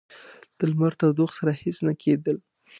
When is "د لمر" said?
0.57-0.93